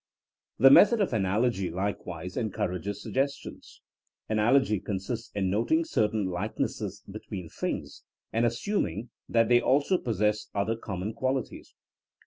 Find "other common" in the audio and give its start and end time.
10.55-11.13